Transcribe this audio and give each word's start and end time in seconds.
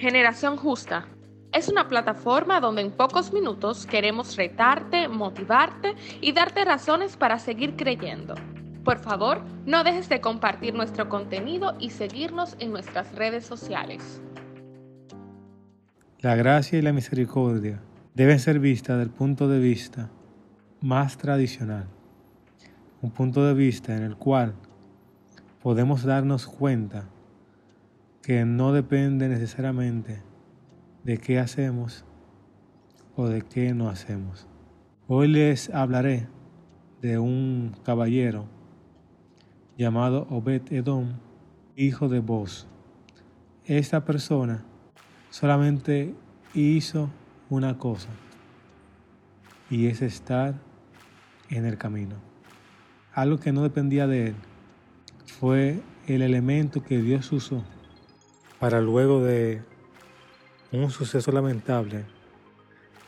Generación 0.00 0.56
Justa 0.56 1.04
es 1.52 1.68
una 1.68 1.86
plataforma 1.86 2.58
donde 2.58 2.80
en 2.80 2.90
pocos 2.90 3.34
minutos 3.34 3.84
queremos 3.84 4.34
retarte, 4.34 5.08
motivarte 5.08 5.94
y 6.22 6.32
darte 6.32 6.64
razones 6.64 7.18
para 7.18 7.38
seguir 7.38 7.76
creyendo. 7.76 8.34
Por 8.82 8.98
favor, 9.00 9.42
no 9.66 9.84
dejes 9.84 10.08
de 10.08 10.22
compartir 10.22 10.72
nuestro 10.72 11.10
contenido 11.10 11.76
y 11.78 11.90
seguirnos 11.90 12.56
en 12.60 12.70
nuestras 12.70 13.14
redes 13.14 13.44
sociales. 13.44 14.22
La 16.20 16.34
gracia 16.34 16.78
y 16.78 16.82
la 16.82 16.94
misericordia 16.94 17.82
deben 18.14 18.38
ser 18.38 18.58
vistas 18.58 18.98
del 18.98 19.10
punto 19.10 19.48
de 19.48 19.58
vista 19.58 20.08
más 20.80 21.18
tradicional, 21.18 21.88
un 23.02 23.10
punto 23.10 23.44
de 23.44 23.52
vista 23.52 23.94
en 23.94 24.04
el 24.04 24.16
cual 24.16 24.54
podemos 25.62 26.04
darnos 26.04 26.46
cuenta 26.46 27.04
que 28.22 28.44
no 28.44 28.72
depende 28.72 29.28
necesariamente 29.28 30.22
de 31.04 31.18
qué 31.18 31.38
hacemos 31.38 32.04
o 33.16 33.28
de 33.28 33.42
qué 33.42 33.72
no 33.72 33.88
hacemos. 33.88 34.46
Hoy 35.08 35.28
les 35.28 35.70
hablaré 35.70 36.28
de 37.00 37.18
un 37.18 37.74
caballero 37.82 38.44
llamado 39.78 40.26
Obed 40.28 40.70
Edom, 40.70 41.14
hijo 41.76 42.08
de 42.08 42.20
Boz. 42.20 42.68
Esta 43.64 44.04
persona 44.04 44.64
solamente 45.30 46.14
hizo 46.52 47.08
una 47.48 47.78
cosa 47.78 48.10
y 49.70 49.86
es 49.86 50.02
estar 50.02 50.54
en 51.48 51.64
el 51.64 51.78
camino. 51.78 52.16
Algo 53.14 53.38
que 53.38 53.52
no 53.52 53.62
dependía 53.62 54.06
de 54.06 54.28
él 54.28 54.34
fue 55.24 55.80
el 56.06 56.20
elemento 56.20 56.82
que 56.82 57.00
Dios 57.00 57.32
usó 57.32 57.64
para 58.60 58.82
luego 58.82 59.24
de 59.24 59.62
un 60.70 60.90
suceso 60.90 61.32
lamentable, 61.32 62.04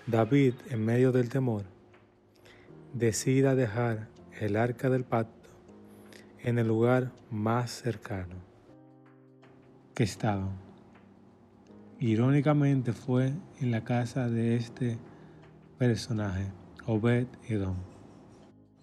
David, 0.07 0.55
en 0.71 0.83
medio 0.83 1.13
del 1.13 1.29
temor, 1.29 1.65
decida 2.95 3.55
dejar 3.55 4.09
el 4.41 4.57
arca 4.57 4.89
del 4.89 5.05
pacto 5.05 5.51
en 6.41 6.59
el 6.59 6.67
lugar 6.67 7.13
más 7.31 7.71
cercano 7.71 8.35
que 9.95 10.05
estaba. 10.05 10.49
Irónicamente 12.01 12.95
fue 12.95 13.35
en 13.61 13.71
la 13.71 13.85
casa 13.85 14.31
de 14.31 14.57
este 14.57 14.99
personaje, 15.79 16.47
Obed 16.87 17.27
Edom. 17.47 17.77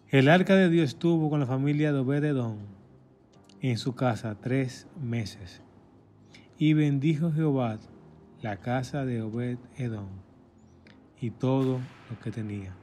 El 0.09 0.29
arca 0.29 0.55
de 0.55 0.69
Dios 0.69 0.89
estuvo 0.89 1.31
con 1.31 1.39
la 1.39 1.47
familia 1.47 1.91
de 1.91 1.99
Obed 1.99 2.23
Edom 2.23 2.57
en 3.59 3.79
su 3.79 3.95
casa 3.95 4.37
tres 4.39 4.87
meses. 5.01 5.63
Y 6.61 6.73
bendijo 6.73 7.31
Jehová 7.31 7.79
la 8.41 8.57
casa 8.57 9.05
de 9.05 9.21
Obed 9.21 9.57
Edom 9.77 10.09
y 11.21 11.31
todo 11.31 11.79
lo 12.09 12.19
que 12.21 12.31
tenía. 12.31 12.73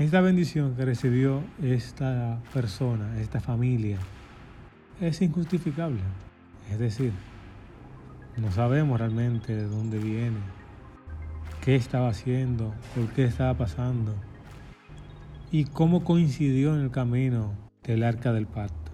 Esta 0.00 0.20
bendición 0.20 0.74
que 0.74 0.84
recibió 0.84 1.44
esta 1.62 2.42
persona, 2.52 3.20
esta 3.20 3.38
familia, 3.38 3.96
es 5.00 5.22
injustificable. 5.22 6.00
Es 6.68 6.80
decir, 6.80 7.12
no 8.36 8.50
sabemos 8.50 8.98
realmente 8.98 9.54
de 9.54 9.68
dónde 9.68 10.00
viene, 10.00 10.40
qué 11.60 11.76
estaba 11.76 12.08
haciendo, 12.08 12.74
por 12.92 13.08
qué 13.10 13.24
estaba 13.24 13.54
pasando 13.54 14.16
y 15.52 15.64
cómo 15.66 16.02
coincidió 16.02 16.74
en 16.74 16.80
el 16.80 16.90
camino 16.90 17.54
del 17.84 18.02
arca 18.02 18.32
del 18.32 18.48
pacto. 18.48 18.90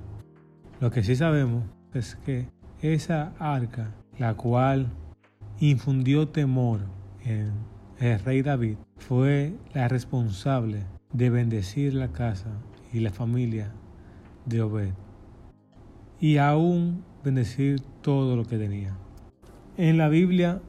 Lo 0.81 0.91
que 0.91 1.03
sí 1.03 1.17
sabemos 1.17 1.65
es 1.95 2.17
que 2.17 2.49
esa 2.81 3.33
arca 3.39 3.95
la 4.19 4.35
cual 4.35 4.89
infundió 5.61 6.29
temor 6.29 6.81
en 7.25 7.53
el 7.99 8.19
rey 8.21 8.43
David, 8.43 8.77
fue 8.99 9.55
la 9.75 9.89
responsable 9.89 10.85
de 11.13 11.31
bendecir 11.31 11.95
la 11.95 12.09
casa 12.09 12.51
y 12.93 13.01
la 13.01 13.11
familia 13.11 13.71
de 14.45 14.63
Obed 14.63 14.93
y 16.19 16.39
aún 16.39 17.05
bendecir 17.25 17.81
todo 18.01 18.37
lo 18.37 18.45
que 18.45 18.59
tenía. 18.59 18.97
En 19.77 19.99
la 19.99 20.09
Biblia 20.09 20.61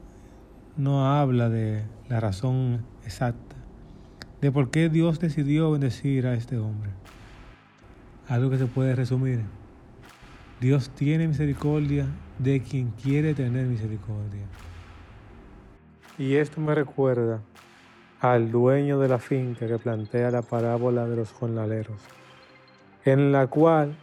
no 0.76 1.06
habla 1.06 1.48
de 1.48 1.84
la 2.08 2.20
razón 2.20 2.84
exacta 3.04 3.56
de 4.40 4.52
por 4.52 4.70
qué 4.70 4.88
Dios 4.88 5.20
decidió 5.20 5.70
bendecir 5.70 6.26
a 6.26 6.34
este 6.34 6.58
hombre. 6.58 6.90
Algo 8.28 8.50
que 8.50 8.58
se 8.58 8.66
puede 8.66 8.94
resumir. 8.94 9.40
Dios 10.60 10.90
tiene 10.90 11.26
misericordia 11.26 12.06
de 12.38 12.62
quien 12.62 12.90
quiere 12.92 13.34
tener 13.34 13.66
misericordia. 13.66 14.46
Y 16.16 16.36
esto 16.36 16.60
me 16.60 16.74
recuerda 16.74 17.40
al 18.20 18.50
dueño 18.50 18.98
de 19.00 19.08
la 19.08 19.18
finca 19.18 19.66
que 19.66 19.78
plantea 19.78 20.30
la 20.30 20.42
parábola 20.42 21.06
de 21.06 21.16
los 21.16 21.32
jornaleros, 21.32 22.00
en 23.04 23.32
la 23.32 23.48
cual 23.48 23.96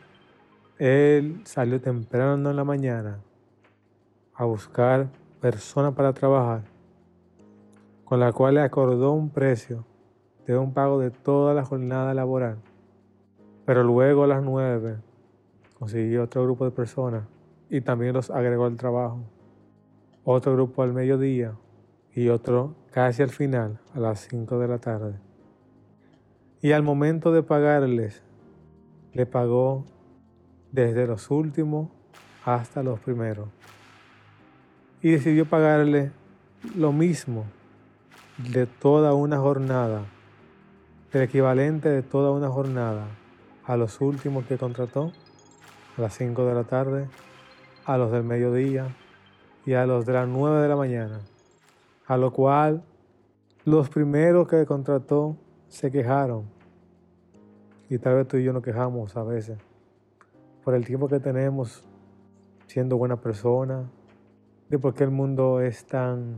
él 0.77 1.41
salió 1.45 1.79
temprano 1.79 2.49
en 2.49 2.55
la 2.55 2.63
mañana 2.65 3.19
a 4.35 4.43
buscar 4.43 5.07
personas 5.39 5.93
para 5.93 6.11
trabajar, 6.11 6.63
con 8.03 8.19
la 8.19 8.33
cual 8.33 8.55
le 8.55 8.61
acordó 8.61 9.13
un 9.13 9.29
precio 9.29 9.85
de 10.45 10.57
un 10.57 10.73
pago 10.73 10.99
de 10.99 11.11
toda 11.11 11.53
la 11.53 11.63
jornada 11.63 12.13
laboral. 12.13 12.57
Pero 13.65 13.83
luego 13.83 14.25
a 14.25 14.27
las 14.27 14.43
nueve 14.43 14.97
consiguió 15.81 16.21
otro 16.21 16.43
grupo 16.43 16.63
de 16.63 16.69
personas 16.69 17.23
y 17.67 17.81
también 17.81 18.13
los 18.13 18.29
agregó 18.29 18.65
al 18.65 18.77
trabajo. 18.77 19.23
Otro 20.23 20.53
grupo 20.53 20.83
al 20.83 20.93
mediodía 20.93 21.55
y 22.13 22.29
otro 22.29 22.75
casi 22.91 23.23
al 23.23 23.31
final, 23.31 23.79
a 23.95 23.99
las 23.99 24.27
5 24.29 24.59
de 24.59 24.67
la 24.67 24.77
tarde. 24.77 25.15
Y 26.61 26.73
al 26.73 26.83
momento 26.83 27.31
de 27.31 27.41
pagarles, 27.41 28.21
le 29.13 29.25
pagó 29.25 29.83
desde 30.71 31.07
los 31.07 31.31
últimos 31.31 31.89
hasta 32.45 32.83
los 32.83 32.99
primeros. 32.99 33.49
Y 35.01 35.13
decidió 35.13 35.47
pagarle 35.47 36.11
lo 36.75 36.91
mismo 36.91 37.45
de 38.37 38.67
toda 38.67 39.15
una 39.15 39.39
jornada, 39.39 40.05
el 41.11 41.23
equivalente 41.23 41.89
de 41.89 42.03
toda 42.03 42.29
una 42.29 42.49
jornada 42.49 43.07
a 43.65 43.77
los 43.77 43.99
últimos 43.99 44.45
que 44.45 44.59
contrató 44.59 45.11
a 45.97 46.01
las 46.01 46.13
5 46.15 46.45
de 46.45 46.53
la 46.53 46.63
tarde 46.63 47.07
a 47.85 47.97
los 47.97 48.11
del 48.11 48.23
mediodía 48.23 48.95
y 49.65 49.73
a 49.73 49.85
los 49.85 50.05
de 50.05 50.13
las 50.13 50.27
nueve 50.27 50.61
de 50.61 50.67
la 50.67 50.75
mañana, 50.75 51.21
a 52.07 52.17
lo 52.17 52.31
cual 52.31 52.83
los 53.65 53.89
primeros 53.89 54.47
que 54.47 54.65
contrató 54.65 55.35
se 55.67 55.91
quejaron. 55.91 56.45
Y 57.89 57.97
tal 57.97 58.15
vez 58.15 58.27
tú 58.27 58.37
y 58.37 58.43
yo 58.43 58.53
nos 58.53 58.63
quejamos 58.63 59.15
a 59.17 59.23
veces 59.23 59.57
por 60.63 60.73
el 60.75 60.85
tiempo 60.85 61.07
que 61.07 61.19
tenemos 61.19 61.83
siendo 62.67 62.97
buena 62.97 63.19
persona, 63.19 63.89
de 64.69 64.79
por 64.79 64.93
qué 64.93 65.03
el 65.03 65.11
mundo 65.11 65.59
es 65.59 65.85
tan 65.85 66.37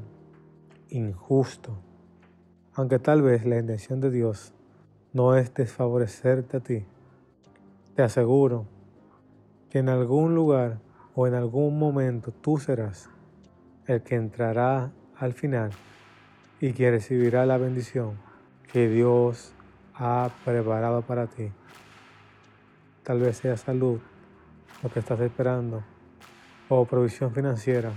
injusto. 0.89 1.77
Aunque 2.73 2.97
tal 2.97 3.21
vez 3.21 3.45
la 3.45 3.59
intención 3.59 3.99
de 3.99 4.09
Dios 4.09 4.53
no 5.11 5.35
es 5.35 5.53
desfavorecerte 5.53 6.57
a 6.57 6.59
ti, 6.59 6.85
te 7.95 8.01
aseguro 8.01 8.65
que 9.73 9.79
en 9.79 9.89
algún 9.89 10.35
lugar 10.35 10.77
o 11.15 11.25
en 11.25 11.33
algún 11.33 11.79
momento 11.79 12.31
tú 12.31 12.59
serás 12.59 13.09
el 13.87 14.03
que 14.03 14.13
entrará 14.13 14.91
al 15.17 15.33
final 15.33 15.71
y 16.61 16.73
que 16.73 16.91
recibirá 16.91 17.47
la 17.47 17.57
bendición 17.57 18.19
que 18.71 18.87
Dios 18.87 19.51
ha 19.95 20.29
preparado 20.45 21.01
para 21.01 21.25
ti. 21.25 21.51
Tal 23.01 23.19
vez 23.19 23.37
sea 23.37 23.57
salud 23.57 23.99
lo 24.83 24.89
que 24.91 24.99
estás 24.99 25.19
esperando 25.21 25.83
o 26.69 26.85
provisión 26.85 27.33
financiera. 27.33 27.91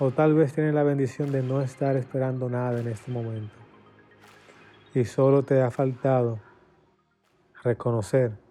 O 0.00 0.10
tal 0.10 0.34
vez 0.34 0.52
tienes 0.52 0.74
la 0.74 0.82
bendición 0.82 1.30
de 1.30 1.44
no 1.44 1.60
estar 1.60 1.94
esperando 1.94 2.50
nada 2.50 2.80
en 2.80 2.88
este 2.88 3.12
momento. 3.12 3.54
Y 4.92 5.04
solo 5.04 5.44
te 5.44 5.62
ha 5.62 5.70
faltado 5.70 6.40
reconocer 7.62 8.44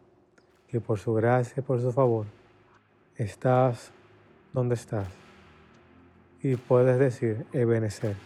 que 0.76 0.82
por 0.82 1.00
su 1.00 1.14
gracia 1.14 1.64
por 1.64 1.80
su 1.80 1.90
favor, 1.94 2.26
estás 3.16 3.94
donde 4.52 4.76
estás 4.76 5.08
y 6.44 6.58
puedes 6.58 7.00
decir, 7.00 7.46
Ebenezer, 7.54 8.18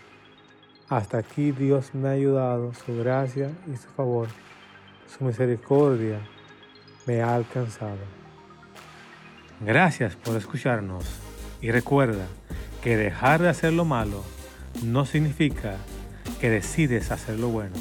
hasta 0.88 1.20
aquí 1.20 1.52
Dios 1.52 1.94
me 1.94 2.08
ha 2.08 2.14
ayudado, 2.14 2.74
su 2.74 2.98
gracia 2.98 3.52
y 3.72 3.78
su 3.78 3.88
favor, 3.90 4.30
su 5.06 5.26
misericordia 5.26 6.22
me 7.06 7.22
ha 7.22 7.36
alcanzado. 7.36 8.00
Gracias 9.60 10.16
por 10.16 10.36
escucharnos 10.36 11.06
y 11.62 11.70
recuerda 11.70 12.26
que 12.82 12.98
dejar 12.98 13.44
de 13.44 13.50
hacer 13.50 13.74
lo 13.74 13.86
malo 13.86 14.24
no 14.84 15.06
significa 15.06 15.76
que 16.42 16.50
decides 16.50 17.12
hacer 17.12 17.38
lo 17.38 17.50
bueno. 17.50 17.76